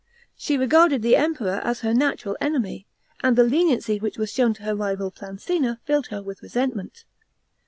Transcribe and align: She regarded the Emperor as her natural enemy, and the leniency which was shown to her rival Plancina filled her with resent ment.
She 0.35 0.57
regarded 0.57 1.03
the 1.03 1.15
Emperor 1.15 1.61
as 1.63 1.81
her 1.81 1.93
natural 1.93 2.35
enemy, 2.41 2.87
and 3.21 3.35
the 3.35 3.43
leniency 3.43 3.99
which 3.99 4.17
was 4.17 4.31
shown 4.31 4.55
to 4.55 4.63
her 4.63 4.75
rival 4.75 5.11
Plancina 5.11 5.79
filled 5.83 6.07
her 6.07 6.23
with 6.23 6.41
resent 6.41 6.75
ment. 6.75 7.05